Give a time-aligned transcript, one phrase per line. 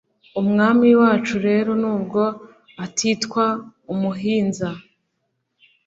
[0.41, 2.21] umwami wacu rero n’ubwo
[2.85, 3.45] atitwa
[3.93, 4.69] umuhinza